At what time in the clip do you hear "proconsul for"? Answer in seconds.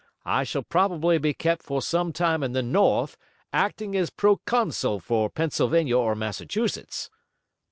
4.09-5.29